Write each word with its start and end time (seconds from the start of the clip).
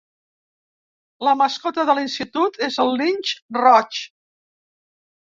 La 1.27 1.33
mascota 1.41 1.83
de 1.89 1.95
l'institut 1.99 2.57
és 2.67 2.77
el 2.85 2.89
linx 3.01 3.35
roig. 3.59 4.01